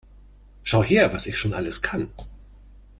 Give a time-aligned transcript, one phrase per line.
[0.63, 2.09] Schau her, was ich schon alles kann!